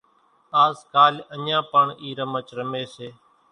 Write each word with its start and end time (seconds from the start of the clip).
پڻ 0.51 0.57
آز 0.63 0.77
ڪال 0.93 1.13
اڃان 1.33 1.59
پڻ 1.71 1.85
اِي 2.01 2.09
رمچ 2.19 2.47
رمي 2.57 2.83
سي 2.93 3.07